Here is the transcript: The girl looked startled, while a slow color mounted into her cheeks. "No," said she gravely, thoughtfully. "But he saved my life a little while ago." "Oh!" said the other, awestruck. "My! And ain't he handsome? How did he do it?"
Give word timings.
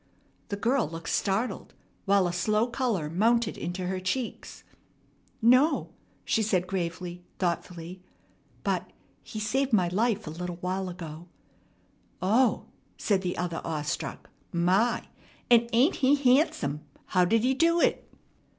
The 0.49 0.55
girl 0.55 0.89
looked 0.89 1.09
startled, 1.09 1.75
while 2.05 2.25
a 2.27 2.33
slow 2.33 2.65
color 2.65 3.07
mounted 3.07 3.55
into 3.55 3.85
her 3.85 3.99
cheeks. 3.99 4.63
"No," 5.43 5.89
said 6.25 6.47
she 6.63 6.67
gravely, 6.67 7.23
thoughtfully. 7.37 8.01
"But 8.63 8.89
he 9.21 9.39
saved 9.39 9.73
my 9.73 9.89
life 9.89 10.25
a 10.25 10.31
little 10.31 10.55
while 10.55 10.89
ago." 10.89 11.27
"Oh!" 12.19 12.65
said 12.97 13.21
the 13.21 13.37
other, 13.37 13.61
awestruck. 13.63 14.31
"My! 14.51 15.03
And 15.51 15.69
ain't 15.71 15.97
he 15.97 16.15
handsome? 16.15 16.81
How 17.05 17.23
did 17.23 17.43
he 17.43 17.53
do 17.53 17.79
it?" 17.79 18.09